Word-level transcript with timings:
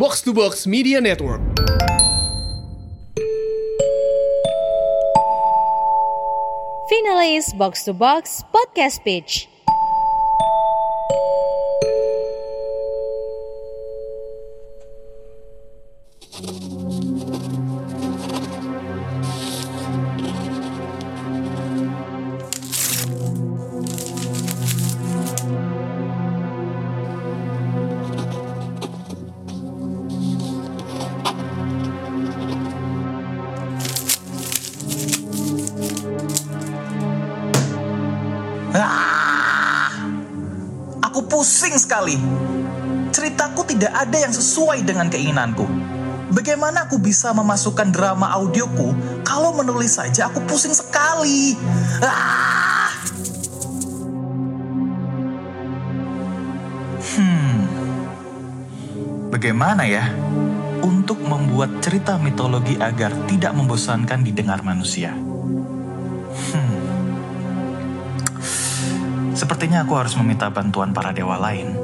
Box 0.00 0.22
to 0.22 0.32
Box 0.32 0.66
Media 0.66 0.98
Network. 0.98 1.42
Finalis 6.88 7.52
Box 7.58 7.84
to 7.84 7.92
Box 7.92 8.42
Podcast 8.48 9.04
Page. 9.04 9.46
Pusing 41.70 41.86
sekali. 41.86 42.18
Ceritaku 43.14 43.62
tidak 43.62 43.94
ada 43.94 44.18
yang 44.18 44.34
sesuai 44.34 44.82
dengan 44.82 45.06
keinginanku. 45.06 45.62
Bagaimana 46.34 46.90
aku 46.90 46.98
bisa 46.98 47.30
memasukkan 47.30 47.94
drama 47.94 48.26
audioku 48.34 48.90
kalau 49.22 49.54
menulis 49.54 49.94
saja 49.94 50.26
aku 50.26 50.42
pusing 50.50 50.74
sekali. 50.74 51.54
Ah! 52.02 52.90
Hmm. 57.14 57.58
Bagaimana 59.30 59.86
ya 59.86 60.10
untuk 60.82 61.22
membuat 61.22 61.78
cerita 61.86 62.18
mitologi 62.18 62.74
agar 62.82 63.14
tidak 63.30 63.54
membosankan 63.54 64.26
didengar 64.26 64.66
manusia? 64.66 65.14
Sepertinya 69.50 69.82
aku 69.82 69.98
harus 69.98 70.14
meminta 70.14 70.46
bantuan 70.46 70.94
para 70.94 71.10
dewa 71.10 71.34
lain. 71.34 71.74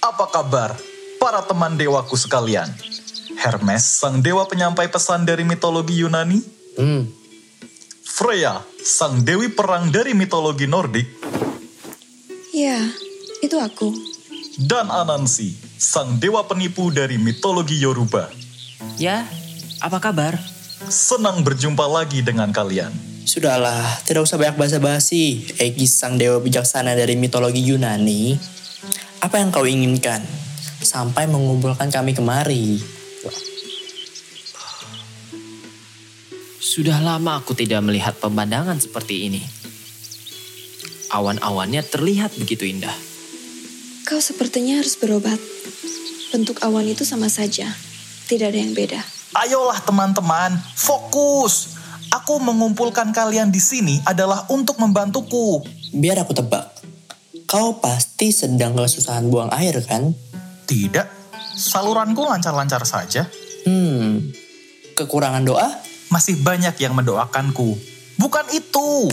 Apa 0.00 0.24
kabar 0.32 0.72
para 1.20 1.44
teman 1.44 1.76
dewaku 1.76 2.16
sekalian? 2.16 2.93
Hermes, 3.44 3.84
sang 3.84 4.24
dewa 4.24 4.48
penyampai 4.48 4.88
pesan 4.88 5.28
dari 5.28 5.44
mitologi 5.44 6.00
Yunani. 6.00 6.40
Hmm, 6.80 7.04
Freya, 8.00 8.64
sang 8.80 9.20
dewi 9.20 9.52
perang 9.52 9.92
dari 9.92 10.16
mitologi 10.16 10.64
Nordik. 10.64 11.04
Ya, 12.56 12.80
itu 13.44 13.60
aku. 13.60 13.92
Dan 14.56 14.88
Anansi, 14.88 15.52
sang 15.76 16.16
dewa 16.16 16.48
penipu 16.48 16.88
dari 16.88 17.20
mitologi 17.20 17.76
Yoruba. 17.76 18.32
ya, 18.96 19.28
apa 19.84 20.00
kabar? 20.00 20.40
Senang 20.88 21.44
berjumpa 21.44 21.84
lagi 21.84 22.24
dengan 22.24 22.48
kalian. 22.48 22.96
Sudahlah, 23.28 24.00
tidak 24.08 24.24
usah 24.24 24.40
banyak 24.40 24.56
basa-basi. 24.56 25.52
Aegis 25.60 25.92
sang 26.00 26.16
dewa 26.16 26.40
bijaksana 26.40 26.96
dari 26.96 27.20
mitologi 27.20 27.60
Yunani. 27.60 28.40
Apa 29.20 29.36
yang 29.36 29.52
kau 29.52 29.68
inginkan? 29.68 30.24
Sampai 30.80 31.28
mengumpulkan 31.28 31.92
kami 31.92 32.16
kemari. 32.16 32.93
Sudah 36.58 36.98
lama 36.98 37.38
aku 37.38 37.54
tidak 37.54 37.86
melihat 37.86 38.18
pemandangan 38.18 38.82
seperti 38.82 39.30
ini. 39.30 39.42
Awan-awannya 41.14 41.86
terlihat 41.86 42.34
begitu 42.34 42.66
indah. 42.66 42.90
Kau 44.02 44.18
sepertinya 44.18 44.82
harus 44.82 44.98
berobat. 44.98 45.38
Bentuk 46.34 46.58
awan 46.66 46.90
itu 46.90 47.06
sama 47.06 47.30
saja. 47.30 47.70
Tidak 48.26 48.50
ada 48.50 48.58
yang 48.58 48.74
beda. 48.74 48.98
Ayolah 49.38 49.78
teman-teman, 49.86 50.58
fokus. 50.74 51.78
Aku 52.10 52.42
mengumpulkan 52.42 53.14
kalian 53.14 53.54
di 53.54 53.62
sini 53.62 54.02
adalah 54.02 54.42
untuk 54.50 54.82
membantuku. 54.82 55.62
Biar 55.94 56.18
aku 56.26 56.34
tebak. 56.34 56.74
Kau 57.46 57.78
pasti 57.78 58.34
sedang 58.34 58.74
kesusahan 58.74 59.30
buang 59.30 59.54
air 59.54 59.78
kan? 59.86 60.10
Tidak, 60.66 61.13
saluranku 61.54 62.22
lancar-lancar 62.26 62.82
saja. 62.84 63.26
Hmm, 63.64 64.34
kekurangan 64.98 65.42
doa? 65.46 65.68
Masih 66.12 66.38
banyak 66.42 66.76
yang 66.78 66.94
mendoakanku. 66.94 67.74
Bukan 68.20 68.46
itu. 68.54 69.10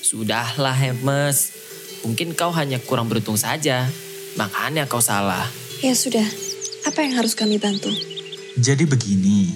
Sudahlah 0.00 0.76
Hermes, 0.76 1.52
mungkin 2.06 2.32
kau 2.32 2.54
hanya 2.54 2.78
kurang 2.78 3.10
beruntung 3.10 3.36
saja. 3.36 3.90
Makanya 4.38 4.86
kau 4.86 5.02
salah. 5.02 5.44
Ya 5.82 5.92
sudah, 5.92 6.24
apa 6.86 7.02
yang 7.04 7.18
harus 7.20 7.34
kami 7.34 7.58
bantu? 7.58 7.90
Jadi 8.56 8.88
begini, 8.88 9.52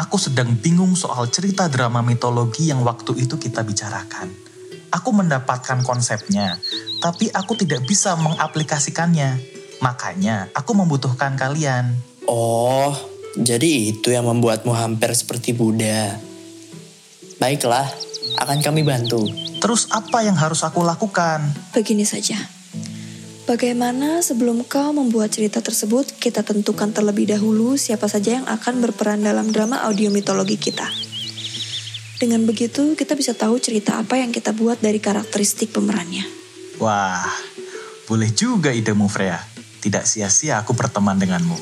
aku 0.00 0.16
sedang 0.16 0.56
bingung 0.56 0.96
soal 0.96 1.28
cerita 1.28 1.68
drama 1.68 2.00
mitologi 2.00 2.72
yang 2.72 2.80
waktu 2.80 3.20
itu 3.20 3.36
kita 3.36 3.60
bicarakan. 3.60 4.32
Aku 4.90 5.12
mendapatkan 5.12 5.84
konsepnya, 5.84 6.56
tapi 7.04 7.28
aku 7.30 7.54
tidak 7.60 7.84
bisa 7.84 8.16
mengaplikasikannya. 8.16 9.59
Makanya 9.80 10.52
aku 10.52 10.76
membutuhkan 10.76 11.36
kalian. 11.40 11.96
Oh, 12.28 12.92
jadi 13.36 13.92
itu 13.92 14.12
yang 14.12 14.28
membuatmu 14.28 14.72
hampir 14.76 15.12
seperti 15.16 15.56
Buddha. 15.56 16.20
Baiklah, 17.40 17.88
akan 18.36 18.60
kami 18.60 18.84
bantu. 18.84 19.24
Terus 19.60 19.88
apa 19.92 20.24
yang 20.24 20.36
harus 20.36 20.60
aku 20.64 20.84
lakukan? 20.84 21.44
Begini 21.72 22.04
saja. 22.04 22.36
Bagaimana 23.48 24.22
sebelum 24.22 24.62
kau 24.62 24.94
membuat 24.94 25.34
cerita 25.34 25.58
tersebut, 25.58 26.14
kita 26.22 26.46
tentukan 26.46 26.94
terlebih 26.94 27.34
dahulu 27.34 27.74
siapa 27.74 28.06
saja 28.06 28.38
yang 28.38 28.46
akan 28.46 28.78
berperan 28.78 29.24
dalam 29.26 29.50
drama 29.50 29.82
audio 29.84 30.12
mitologi 30.12 30.54
kita. 30.54 30.86
Dengan 32.20 32.44
begitu, 32.44 32.94
kita 32.94 33.16
bisa 33.16 33.32
tahu 33.32 33.56
cerita 33.56 33.96
apa 33.96 34.20
yang 34.20 34.30
kita 34.30 34.52
buat 34.52 34.78
dari 34.78 35.00
karakteristik 35.00 35.72
pemerannya. 35.72 36.22
Wah, 36.78 37.26
boleh 38.06 38.30
juga 38.36 38.70
idemu 38.70 39.08
Freya. 39.08 39.59
Tidak 39.80 40.04
sia-sia 40.04 40.60
aku 40.60 40.76
berteman 40.76 41.16
denganmu. 41.16 41.56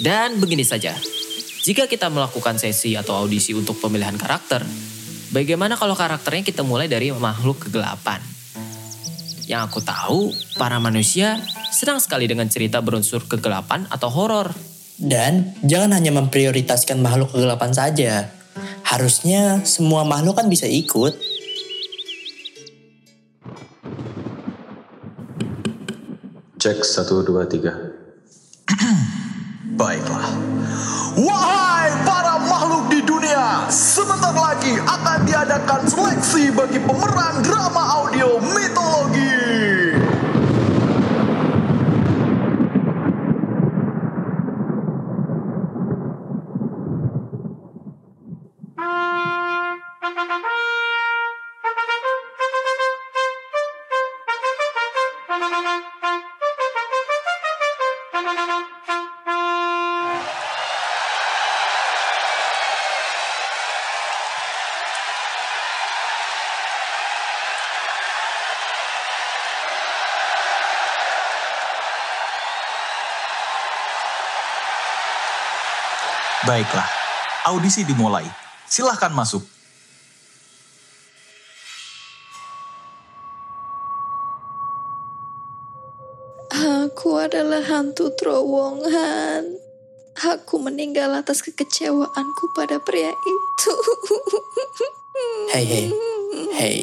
Dan 0.00 0.40
begini 0.40 0.64
saja, 0.64 0.96
jika 1.60 1.84
kita 1.84 2.08
melakukan 2.08 2.56
sesi 2.56 2.96
atau 2.96 3.20
audisi 3.20 3.52
untuk 3.52 3.76
pemilihan 3.84 4.16
karakter, 4.16 4.64
bagaimana 5.28 5.76
kalau 5.76 5.92
karakternya 5.92 6.40
kita 6.40 6.64
mulai 6.64 6.88
dari 6.88 7.12
makhluk 7.12 7.68
kegelapan? 7.68 8.24
Yang 9.44 9.60
aku 9.68 9.80
tahu, 9.84 10.20
para 10.56 10.80
manusia 10.80 11.36
senang 11.68 12.00
sekali 12.00 12.24
dengan 12.24 12.48
cerita 12.48 12.80
berunsur 12.80 13.28
kegelapan 13.28 13.84
atau 13.92 14.08
horor. 14.08 14.56
Dan 15.00 15.56
jangan 15.64 15.96
hanya 15.96 16.12
memprioritaskan 16.16 17.00
makhluk 17.00 17.32
kegelapan 17.36 17.72
saja. 17.72 18.32
Harusnya 18.84 19.64
semua 19.68 20.04
makhluk 20.08 20.40
kan 20.40 20.48
bisa 20.48 20.64
ikut. 20.64 21.16
Cek 26.60 26.84
1, 26.84 27.24
2, 27.24 27.24
3. 27.48 27.72
Baiklah. 29.80 30.28
Wahai 31.16 31.88
para 32.04 32.36
makhluk 32.36 32.92
di 32.92 33.00
dunia, 33.00 33.64
sebentar 33.72 34.36
lagi 34.36 34.76
akan 34.76 35.24
diadakan 35.24 35.88
seleksi 35.88 36.52
bagi 36.52 36.76
pemeran 36.84 37.40
drama 37.40 38.04
audio 38.04 38.36
mitologi. 38.44 39.40
Baiklah, 76.40 76.88
audisi 77.48 77.88
dimulai. 77.88 78.28
Silahkan 78.68 79.12
masuk. 79.16 79.59
Adalah 87.30 87.62
hantu 87.62 88.10
terowongan. 88.18 89.54
Aku 90.34 90.58
meninggal 90.58 91.14
atas 91.14 91.46
kekecewaanku 91.46 92.44
pada 92.58 92.82
pria 92.82 93.14
itu. 93.14 93.74
Hei, 95.52 95.66
hei, 95.66 95.86
hei. 96.56 96.80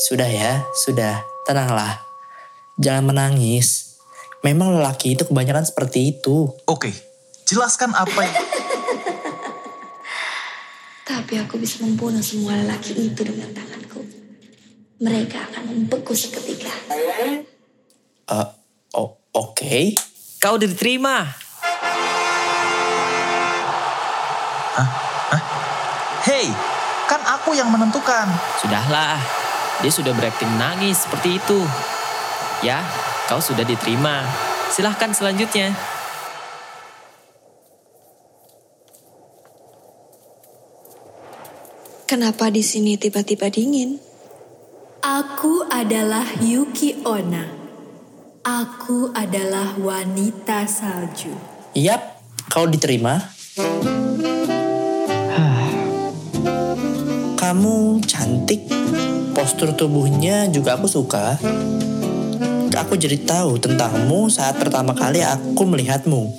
Sudah 0.00 0.28
ya, 0.28 0.64
sudah. 0.86 1.20
Tenanglah. 1.44 2.00
Jangan 2.80 3.10
menangis. 3.10 3.98
Memang 4.40 4.80
lelaki 4.80 5.18
itu 5.18 5.28
kebanyakan 5.28 5.66
seperti 5.66 6.14
itu. 6.14 6.48
Oke, 6.64 6.94
jelaskan 7.44 7.92
apa 7.92 8.20
yang... 8.22 8.36
Tapi 11.10 11.34
aku 11.42 11.58
bisa 11.58 11.82
membunuh 11.82 12.22
semua 12.22 12.54
lelaki 12.54 12.96
itu 13.12 13.20
dengan 13.26 13.50
tanganku. 13.50 14.00
Mereka 15.02 15.36
akan 15.50 15.62
membeku 15.74 16.14
seketika. 16.14 16.70
Eh, 18.30 18.46
oh, 18.94 19.25
oke. 19.36 19.76
Kau 20.40 20.56
udah 20.56 20.68
diterima. 20.68 21.16
Hei, 26.26 26.50
kan 27.06 27.22
aku 27.22 27.54
yang 27.54 27.70
menentukan. 27.70 28.26
Sudahlah, 28.58 29.14
dia 29.78 29.92
sudah 29.94 30.10
berakting 30.10 30.50
nangis 30.58 31.06
seperti 31.06 31.38
itu. 31.38 31.62
Ya, 32.66 32.82
kau 33.30 33.38
sudah 33.38 33.62
diterima. 33.62 34.26
Silahkan 34.74 35.14
selanjutnya. 35.14 35.70
Kenapa 42.10 42.50
di 42.50 42.66
sini 42.66 42.98
tiba-tiba 42.98 43.46
dingin? 43.46 44.02
Aku 45.06 45.62
adalah 45.70 46.26
Yuki 46.42 47.06
Onna. 47.06 47.55
Aku 48.46 49.10
adalah 49.10 49.74
wanita 49.74 50.70
salju. 50.70 51.34
Yap, 51.74 52.22
kau 52.46 52.62
diterima. 52.70 53.18
Kamu 57.34 57.98
cantik, 58.06 58.70
postur 59.34 59.74
tubuhnya 59.74 60.46
juga 60.46 60.78
aku 60.78 60.86
suka. 60.86 61.42
Aku 62.70 62.94
jadi 62.94 63.18
tahu 63.18 63.58
tentangmu 63.58 64.30
saat 64.30 64.54
pertama 64.62 64.94
kali 64.94 65.26
aku 65.26 65.66
melihatmu. 65.66 66.38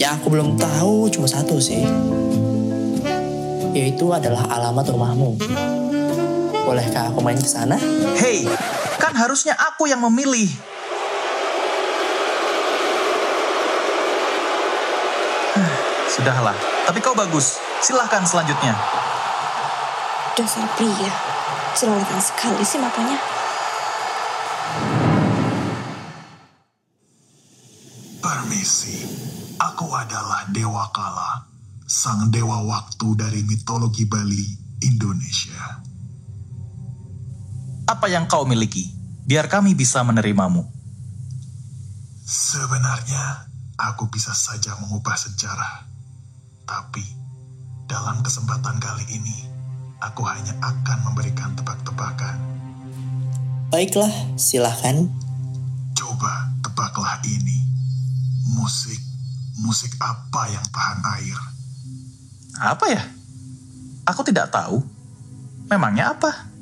Yang 0.00 0.12
aku 0.16 0.26
belum 0.32 0.56
tahu 0.56 1.12
cuma 1.12 1.28
satu 1.28 1.60
sih. 1.60 1.84
Yaitu 3.76 4.08
adalah 4.08 4.48
alamat 4.56 4.88
rumahmu. 4.88 5.36
Bolehkah 6.64 7.12
aku 7.12 7.20
main 7.20 7.36
ke 7.36 7.44
sana? 7.44 7.76
Hei, 8.16 8.48
kan 9.12 9.28
harusnya 9.28 9.52
aku 9.52 9.92
yang 9.92 10.00
memilih. 10.00 10.48
Sudahlah, 16.16 16.56
tapi 16.88 17.04
kau 17.04 17.12
bagus. 17.12 17.60
Silahkan 17.84 18.24
selanjutnya. 18.24 18.72
Dasar 20.32 20.64
pria. 20.80 21.12
Cerewet 21.76 22.08
sekali 22.24 22.64
sih 22.64 22.80
matanya. 22.80 23.20
Permisi, 28.24 28.96
aku 29.60 29.92
adalah 29.92 30.48
Dewa 30.48 30.88
Kala, 30.88 31.52
sang 31.84 32.32
dewa 32.32 32.64
waktu 32.64 33.12
dari 33.12 33.44
mitologi 33.44 34.08
Bali, 34.08 34.56
Indonesia. 34.88 35.84
Apa 37.92 38.08
yang 38.08 38.24
kau 38.24 38.48
miliki? 38.48 39.01
Biar 39.32 39.48
kami 39.48 39.72
bisa 39.72 40.04
menerimamu. 40.04 40.60
Sebenarnya, 42.20 43.48
aku 43.80 44.04
bisa 44.12 44.36
saja 44.36 44.76
mengubah 44.76 45.16
sejarah. 45.16 45.88
Tapi, 46.68 47.00
dalam 47.88 48.20
kesempatan 48.20 48.76
kali 48.76 49.08
ini, 49.08 49.48
aku 50.04 50.20
hanya 50.28 50.52
akan 50.60 51.08
memberikan 51.08 51.56
tebak-tebakan. 51.56 52.36
Baiklah, 53.72 54.12
silahkan. 54.36 55.08
Coba 55.96 56.52
tebaklah 56.60 57.24
ini. 57.24 57.56
Musik, 58.52 59.00
musik 59.64 59.96
apa 59.96 60.52
yang 60.52 60.66
tahan 60.68 61.00
air? 61.16 61.38
Apa 62.60 62.84
ya? 62.84 63.00
Aku 64.12 64.28
tidak 64.28 64.52
tahu. 64.52 64.84
Memangnya 65.72 66.12
apa? 66.20 66.52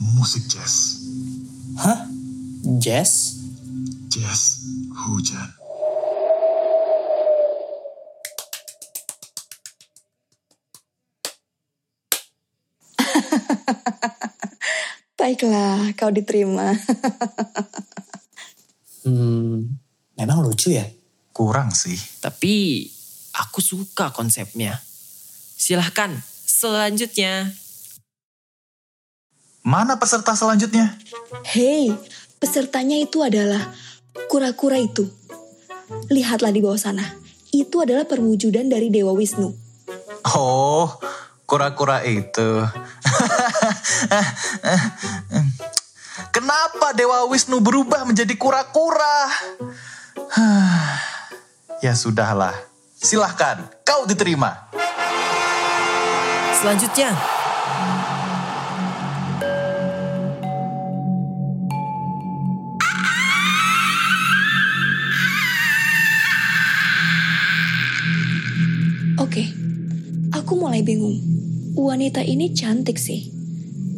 Musik 0.00 0.48
jazz. 0.48 1.01
Hah? 1.78 2.04
Jazz? 2.76 3.40
Jazz 4.12 4.60
hujan. 4.92 5.48
Baiklah, 15.18 15.96
kau 15.96 16.12
diterima. 16.12 16.72
Hmm, 19.02 19.82
memang 20.14 20.46
lucu 20.46 20.78
ya? 20.78 20.86
Kurang 21.34 21.74
sih. 21.74 21.98
Tapi 22.22 22.86
aku 23.34 23.58
suka 23.58 24.14
konsepnya. 24.14 24.78
Silahkan 25.58 26.22
selanjutnya. 26.46 27.50
Mana 29.62 29.94
peserta 29.94 30.34
selanjutnya? 30.34 30.90
Hei, 31.46 31.94
pesertanya 32.42 32.98
itu 32.98 33.22
adalah 33.22 33.70
kura-kura 34.26 34.74
itu. 34.74 35.06
Lihatlah 36.10 36.50
di 36.50 36.58
bawah 36.58 36.82
sana. 36.82 37.06
Itu 37.54 37.86
adalah 37.86 38.02
perwujudan 38.02 38.66
dari 38.66 38.90
Dewa 38.90 39.14
Wisnu. 39.14 39.54
Oh, 40.34 40.90
kura-kura 41.46 42.02
itu. 42.02 42.58
Kenapa 46.34 46.90
Dewa 46.98 47.22
Wisnu 47.30 47.62
berubah 47.62 48.02
menjadi 48.02 48.34
kura-kura? 48.34 49.30
ya 51.86 51.94
sudahlah. 51.94 52.58
Silahkan, 52.98 53.62
kau 53.86 54.10
diterima. 54.10 54.58
Selanjutnya. 56.58 57.14
Aku 70.42 70.58
mulai 70.58 70.82
bingung. 70.82 71.22
Wanita 71.78 72.20
ini 72.26 72.50
cantik 72.50 72.98
sih. 72.98 73.30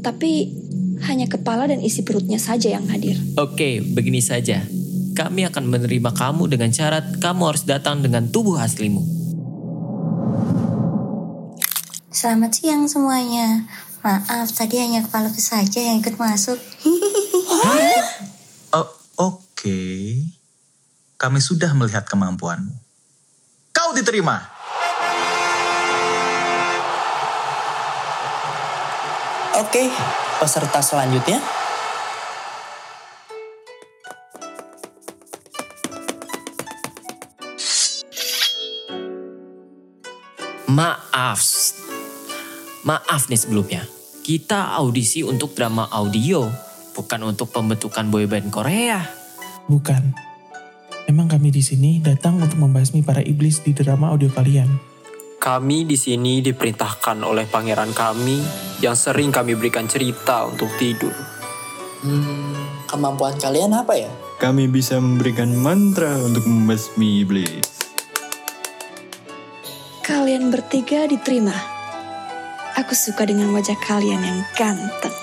Tapi 0.05 0.53
hanya 1.09 1.27
kepala 1.27 1.67
dan 1.67 1.81
isi 1.81 2.05
perutnya 2.05 2.37
saja 2.37 2.71
yang 2.77 2.85
hadir. 2.93 3.17
Oke, 3.41 3.81
begini 3.81 4.21
saja. 4.21 4.63
Kami 5.17 5.49
akan 5.49 5.65
menerima 5.73 6.11
kamu 6.13 6.53
dengan 6.53 6.71
syarat 6.71 7.17
kamu 7.19 7.43
harus 7.49 7.65
datang 7.65 8.05
dengan 8.05 8.29
tubuh 8.29 8.61
aslimu. 8.61 9.01
Selamat 12.15 12.53
siang 12.55 12.87
semuanya. 12.87 13.67
Maaf, 14.05 14.53
tadi 14.53 14.79
hanya 14.79 15.01
kepalaku 15.01 15.41
saja 15.41 15.81
yang 15.81 16.05
ikut 16.05 16.21
masuk. 16.21 16.61
Oh, 18.71 18.89
Oke, 19.15 20.21
kami 21.17 21.41
sudah 21.41 21.73
melihat 21.73 22.05
kemampuanmu. 22.05 22.75
Kau 23.73 23.91
diterima. 23.97 24.54
Oke, 29.55 29.87
peserta 30.43 30.83
selanjutnya. 30.83 31.39
Maaf. 40.67 41.39
Maaf 42.83 43.31
nih 43.31 43.39
sebelumnya. 43.39 43.87
Kita 44.27 44.75
audisi 44.75 45.23
untuk 45.23 45.55
drama 45.55 45.87
audio, 45.87 46.51
bukan 46.99 47.23
untuk 47.23 47.55
pembentukan 47.55 48.11
boyband 48.11 48.51
Korea. 48.51 49.07
Bukan. 49.71 50.19
Emang 51.07 51.31
kami 51.31 51.55
di 51.55 51.63
sini 51.63 52.03
datang 52.03 52.43
untuk 52.43 52.59
membasmi 52.59 53.07
para 53.07 53.23
iblis 53.23 53.63
di 53.63 53.71
drama 53.71 54.11
audio 54.11 54.35
kalian. 54.35 54.67
Kami 55.39 55.87
di 55.87 55.95
sini 55.95 56.43
diperintahkan 56.43 57.23
oleh 57.23 57.47
pangeran 57.47 57.95
kami 57.95 58.74
yang 58.85 58.93
sering 58.93 59.33
kami 59.33 59.57
berikan 59.57 59.89
cerita 59.89 60.45
untuk 60.45 60.69
tidur. 60.77 61.17
Hmm, 62.05 62.85
kemampuan 62.85 63.41
kalian 63.41 63.73
apa 63.73 63.97
ya? 63.97 64.13
Kami 64.37 64.69
bisa 64.69 65.01
memberikan 65.01 65.49
mantra 65.57 66.21
untuk 66.21 66.45
membasmi 66.45 67.25
iblis. 67.25 67.65
Kalian 70.05 70.53
bertiga 70.53 71.09
diterima. 71.09 71.57
Aku 72.77 72.93
suka 72.93 73.25
dengan 73.25 73.49
wajah 73.57 73.79
kalian 73.81 74.21
yang 74.21 74.41
ganteng. 74.53 75.17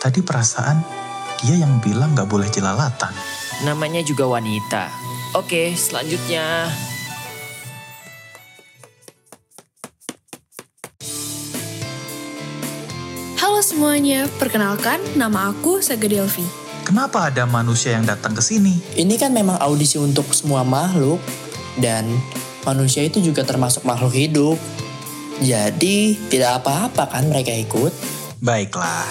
Tadi 0.00 0.24
perasaan 0.24 1.04
Dia 1.36 1.60
yang 1.60 1.84
bilang 1.84 2.16
nggak 2.16 2.32
boleh 2.32 2.48
jelalatan. 2.48 3.12
Namanya 3.68 4.00
juga 4.00 4.24
wanita. 4.24 4.88
Oke, 5.36 5.76
selanjutnya. 5.76 6.64
Halo 13.46 13.62
semuanya, 13.62 14.26
perkenalkan 14.42 14.98
nama 15.14 15.54
aku 15.54 15.78
Saga 15.78 16.10
Delvi. 16.10 16.42
Kenapa 16.82 17.30
ada 17.30 17.46
manusia 17.46 17.94
yang 17.94 18.02
datang 18.02 18.34
ke 18.34 18.42
sini? 18.42 18.74
Ini 18.98 19.14
kan 19.14 19.30
memang 19.30 19.54
audisi 19.62 20.02
untuk 20.02 20.34
semua 20.34 20.66
makhluk. 20.66 21.22
Dan 21.78 22.10
manusia 22.66 23.06
itu 23.06 23.22
juga 23.22 23.46
termasuk 23.46 23.86
makhluk 23.86 24.18
hidup. 24.18 24.58
Jadi 25.38 26.18
tidak 26.26 26.58
apa-apa 26.58 27.06
kan 27.06 27.30
mereka 27.30 27.54
ikut. 27.54 27.94
Baiklah. 28.42 29.06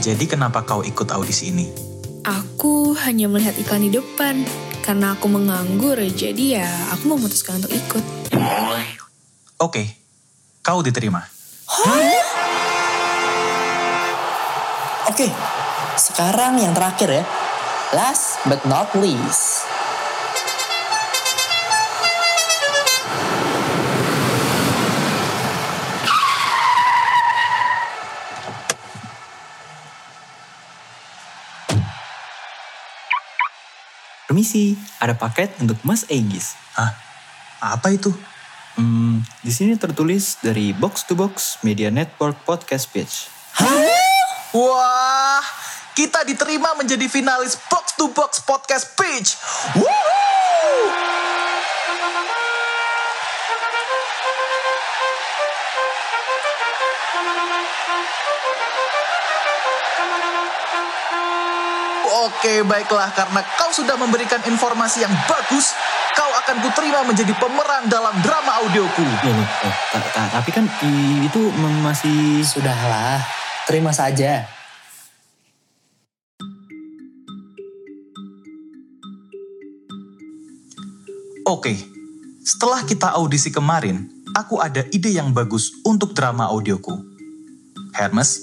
Jadi 0.00 0.24
kenapa 0.24 0.64
kau 0.64 0.80
ikut 0.80 1.12
audisi 1.12 1.52
ini? 1.52 1.68
Aku 2.24 2.96
hanya 3.04 3.28
melihat 3.28 3.52
iklan 3.60 3.84
di 3.84 3.92
depan. 3.92 4.48
Karena 4.80 5.12
aku 5.12 5.28
menganggur, 5.28 6.00
jadi 6.16 6.64
ya 6.64 6.68
aku 6.96 7.04
memutuskan 7.12 7.60
untuk 7.60 7.76
ikut. 7.76 8.04
Oke, 9.60 9.92
kau 10.64 10.80
diterima. 10.80 11.20
Oke, 15.08 15.24
sekarang 15.96 16.60
yang 16.60 16.76
terakhir 16.76 17.08
ya. 17.08 17.24
Last 17.96 18.44
but 18.44 18.60
not 18.68 18.92
least. 18.92 19.64
Permisi, 34.28 34.76
ada 35.00 35.16
paket 35.16 35.56
untuk 35.56 35.80
Mas 35.88 36.04
Egis. 36.12 36.52
Hah? 36.76 36.92
Apa 37.64 37.96
itu? 37.96 38.12
Hmm, 38.76 39.24
di 39.40 39.56
sini 39.56 39.80
tertulis 39.80 40.36
dari 40.44 40.76
Box 40.76 41.08
to 41.08 41.16
Box 41.16 41.64
Media 41.64 41.88
Network 41.88 42.44
Podcast 42.44 42.92
Page. 42.92 43.32
Wah, 44.56 45.44
kita 45.92 46.24
diterima 46.24 46.72
menjadi 46.72 47.04
finalis 47.04 47.60
Box 47.68 48.00
to 48.00 48.08
Box 48.16 48.40
Podcast 48.48 48.96
Pitch. 48.96 49.36
Woohoo! 49.76 50.88
Oke, 62.08 62.64
baiklah. 62.64 63.12
Karena 63.12 63.44
kau 63.60 63.68
sudah 63.68 64.00
memberikan 64.00 64.40
informasi 64.48 65.04
yang 65.04 65.12
bagus, 65.28 65.76
kau 66.16 66.30
akan 66.40 66.64
kuterima 66.64 67.04
menjadi 67.04 67.36
pemeran 67.36 67.84
dalam 67.92 68.16
drama 68.24 68.64
audioku. 68.64 69.04
Loh, 69.04 69.34
loh, 69.36 69.44
loh, 69.44 69.74
ta- 69.92 70.08
ta- 70.16 70.30
tapi 70.40 70.56
kan 70.56 70.64
itu 71.20 71.52
masih... 71.84 72.40
Sudahlah, 72.46 73.20
terima 73.68 73.92
saja. 73.92 74.48
Oke, 81.44 81.76
setelah 82.40 82.80
kita 82.88 83.12
audisi 83.12 83.52
kemarin, 83.52 84.08
aku 84.32 84.56
ada 84.56 84.88
ide 84.88 85.12
yang 85.12 85.36
bagus 85.36 85.68
untuk 85.84 86.16
drama 86.16 86.48
audioku. 86.48 86.96
Hermes, 87.92 88.40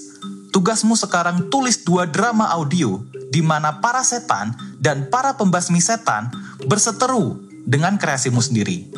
tugasmu 0.54 0.94
sekarang 0.94 1.50
tulis 1.50 1.82
dua 1.82 2.06
drama 2.06 2.46
audio 2.54 3.02
di 3.30 3.42
mana 3.42 3.82
para 3.82 4.06
setan 4.06 4.54
dan 4.78 5.10
para 5.10 5.34
pembasmi 5.34 5.82
setan 5.82 6.30
berseteru 6.70 7.42
dengan 7.66 7.98
kreasimu 7.98 8.38
sendiri. 8.38 8.90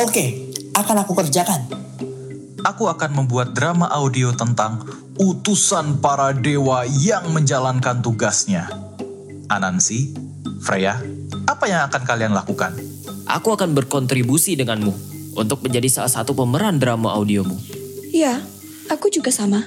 Oke, 0.00 0.52
akan 0.76 1.04
aku 1.04 1.12
kerjakan. 1.16 1.64
Aku 2.60 2.92
akan 2.92 3.24
membuat 3.24 3.56
drama 3.56 3.88
audio 3.88 4.32
tentang 4.36 4.84
utusan 5.20 6.00
para 6.00 6.32
dewa 6.32 6.88
yang 6.88 7.28
menjalankan 7.36 8.00
tugasnya. 8.00 8.72
Anansi, 9.52 10.16
Freya, 10.64 10.96
apa 11.44 11.68
yang 11.68 11.84
akan 11.92 12.02
kalian 12.08 12.32
lakukan? 12.32 12.72
Aku 13.28 13.52
akan 13.52 13.76
berkontribusi 13.76 14.56
denganmu 14.56 14.96
untuk 15.36 15.60
menjadi 15.60 15.92
salah 15.92 16.08
satu 16.08 16.32
pemeran 16.32 16.80
drama 16.80 17.12
audiomu. 17.12 17.52
Ya, 18.16 18.40
aku 18.88 19.12
juga 19.12 19.28
sama. 19.28 19.60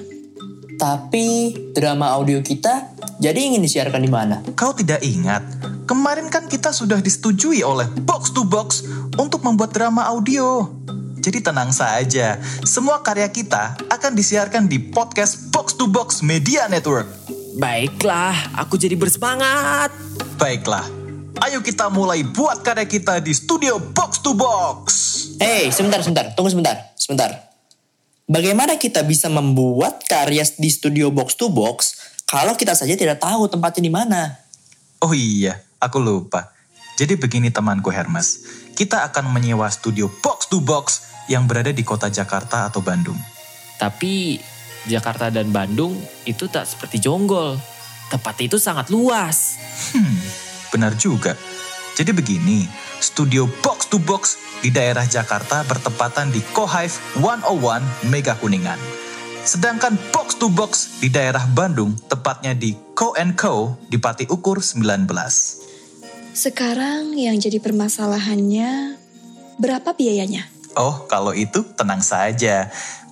Tapi 0.81 1.53
drama 1.77 2.09
audio 2.17 2.41
kita 2.41 2.89
jadi 3.21 3.53
ingin 3.53 3.61
disiarkan 3.61 4.01
di 4.01 4.09
mana? 4.09 4.41
Kau 4.57 4.73
tidak 4.73 5.05
ingat? 5.05 5.45
Kemarin 5.85 6.33
kan 6.33 6.49
kita 6.49 6.73
sudah 6.73 6.97
disetujui 6.97 7.61
oleh 7.61 7.85
Box 8.01 8.33
to 8.33 8.41
Box 8.41 8.89
untuk 9.21 9.45
membuat 9.45 9.69
drama 9.69 10.09
audio. 10.09 10.65
Jadi 11.23 11.39
tenang 11.39 11.71
saja, 11.71 12.35
semua 12.67 12.99
karya 12.99 13.31
kita 13.31 13.79
akan 13.87 14.11
disiarkan 14.11 14.67
di 14.67 14.75
podcast 14.75 15.55
Box 15.55 15.79
to 15.79 15.87
Box 15.87 16.19
Media 16.19 16.67
Network. 16.67 17.07
Baiklah, 17.55 18.51
aku 18.59 18.75
jadi 18.75 18.99
bersemangat. 18.99 19.87
Baiklah, 20.35 20.83
ayo 21.47 21.63
kita 21.63 21.87
mulai 21.87 22.27
buat 22.27 22.59
karya 22.59 22.83
kita 22.83 23.23
di 23.23 23.31
studio 23.31 23.79
Box 23.79 24.19
to 24.19 24.35
Box. 24.35 24.85
Hei, 25.39 25.71
sebentar, 25.71 26.03
sebentar. 26.03 26.35
Tunggu 26.35 26.51
sebentar, 26.51 26.91
sebentar. 26.99 27.31
Bagaimana 28.27 28.75
kita 28.75 28.99
bisa 29.07 29.31
membuat 29.31 30.03
karya 30.03 30.43
di 30.59 30.67
studio 30.67 31.07
box 31.07 31.39
to 31.39 31.47
box 31.47 32.03
kalau 32.27 32.51
kita 32.59 32.75
saja 32.75 32.99
tidak 32.99 33.23
tahu 33.23 33.47
tempatnya 33.47 33.87
di 33.87 33.93
mana? 33.95 34.21
Oh 34.99 35.15
iya, 35.15 35.63
aku 35.79 36.03
lupa. 36.03 36.51
Jadi 36.99 37.15
begini 37.15 37.47
temanku 37.47 37.91
Hermes, 37.95 38.43
kita 38.75 39.07
akan 39.07 39.31
menyewa 39.31 39.71
studio 39.71 40.11
Box 40.21 40.51
to 40.51 40.61
Box 40.61 41.12
yang 41.27 41.47
berada 41.47 41.71
di 41.71 41.83
kota 41.85 42.11
Jakarta 42.11 42.67
atau 42.67 42.83
Bandung. 42.83 43.17
Tapi 43.79 44.39
Jakarta 44.87 45.31
dan 45.31 45.51
Bandung 45.51 45.95
itu 46.27 46.47
tak 46.51 46.67
seperti 46.67 46.99
Jonggol. 46.99 47.55
Tempat 48.11 48.35
itu 48.43 48.59
sangat 48.59 48.91
luas. 48.91 49.57
Hmm, 49.95 50.19
benar 50.69 50.93
juga. 50.99 51.33
Jadi 51.93 52.11
begini, 52.11 52.67
studio 52.99 53.45
Box 53.61 53.87
to 53.89 53.97
Box 54.01 54.39
di 54.63 54.71
daerah 54.71 55.05
Jakarta 55.05 55.61
bertepatan 55.67 56.31
di 56.31 56.41
Kohive 56.55 56.93
101 57.19 58.09
Mega 58.09 58.33
Kuningan. 58.37 58.79
Sedangkan 59.43 59.99
Box 60.15 60.39
to 60.39 60.47
Box 60.47 61.03
di 61.03 61.11
daerah 61.11 61.43
Bandung 61.43 61.99
tepatnya 62.07 62.55
di 62.55 62.73
Co 62.95 63.11
Co 63.35 63.75
di 63.91 63.99
Pati 63.99 64.23
Ukur 64.31 64.63
19. 64.63 65.03
Sekarang 66.33 67.13
yang 67.13 67.37
jadi 67.37 67.59
permasalahannya, 67.59 68.97
berapa 69.59 69.93
biayanya? 69.93 70.52
Oh, 70.73 71.05
kalau 71.05 71.37
itu 71.37 71.61
tenang 71.77 72.01
saja. 72.01 72.69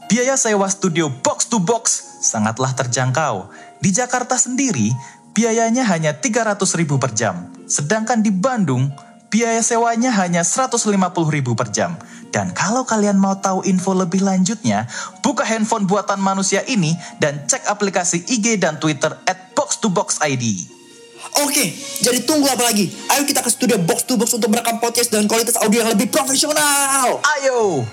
Biaya 0.09 0.35
sewa 0.35 0.65
studio 0.67 1.07
box 1.07 1.47
to 1.47 1.61
box 1.61 2.19
sangatlah 2.25 2.73
terjangkau. 2.73 3.47
Di 3.79 3.93
Jakarta 3.93 4.35
sendiri, 4.35 4.91
biayanya 5.31 5.85
hanya 5.87 6.17
300 6.17 6.57
ribu 6.77 6.97
per 6.97 7.13
jam. 7.13 7.53
Sedangkan 7.69 8.19
di 8.19 8.33
Bandung, 8.33 8.89
biaya 9.31 9.61
sewanya 9.63 10.11
hanya 10.19 10.43
150 10.43 10.89
ribu 11.31 11.55
per 11.55 11.69
jam. 11.69 11.95
Dan 12.31 12.51
kalau 12.51 12.83
kalian 12.83 13.19
mau 13.19 13.37
tahu 13.39 13.63
info 13.67 13.95
lebih 13.95 14.23
lanjutnya, 14.23 14.87
buka 15.21 15.43
handphone 15.43 15.87
buatan 15.87 16.19
manusia 16.19 16.63
ini 16.65 16.97
dan 17.21 17.45
cek 17.47 17.67
aplikasi 17.67 18.23
IG 18.25 18.57
dan 18.57 18.79
Twitter 18.81 19.15
at 19.27 19.53
box 19.55 19.79
to 19.79 19.87
box 19.87 20.17
ID. 20.23 20.80
Oke, 21.39 21.71
jadi 22.03 22.19
tunggu 22.27 22.43
apa 22.51 22.67
lagi? 22.67 22.91
Ayo 23.07 23.23
kita 23.23 23.39
ke 23.39 23.47
studio 23.47 23.79
box 23.79 24.03
to 24.03 24.19
box 24.19 24.35
untuk 24.35 24.51
merekam 24.51 24.83
podcast 24.83 25.07
dengan 25.07 25.31
kualitas 25.31 25.55
audio 25.63 25.79
yang 25.79 25.91
lebih 25.95 26.11
profesional. 26.11 27.23
Ayo! 27.39 27.87